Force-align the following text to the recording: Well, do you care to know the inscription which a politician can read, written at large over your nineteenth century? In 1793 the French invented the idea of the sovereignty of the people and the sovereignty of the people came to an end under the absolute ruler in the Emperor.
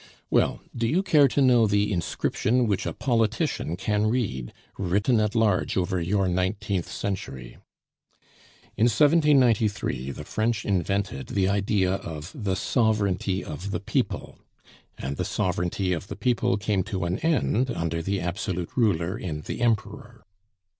Well, 0.31 0.61
do 0.75 0.87
you 0.87 1.03
care 1.03 1.27
to 1.27 1.43
know 1.43 1.67
the 1.67 1.93
inscription 1.93 2.65
which 2.65 2.87
a 2.87 2.93
politician 2.93 3.75
can 3.77 4.07
read, 4.07 4.51
written 4.79 5.19
at 5.19 5.35
large 5.35 5.77
over 5.77 6.01
your 6.01 6.27
nineteenth 6.27 6.89
century? 6.91 7.57
In 8.75 8.85
1793 8.85 10.09
the 10.09 10.23
French 10.23 10.65
invented 10.65 11.27
the 11.27 11.47
idea 11.47 11.97
of 11.97 12.31
the 12.33 12.55
sovereignty 12.55 13.43
of 13.45 13.69
the 13.69 13.79
people 13.79 14.39
and 14.97 15.17
the 15.17 15.23
sovereignty 15.23 15.93
of 15.93 16.07
the 16.07 16.15
people 16.15 16.57
came 16.57 16.81
to 16.85 17.05
an 17.05 17.19
end 17.19 17.69
under 17.69 18.01
the 18.01 18.21
absolute 18.21 18.75
ruler 18.75 19.15
in 19.15 19.41
the 19.41 19.61
Emperor. 19.61 20.25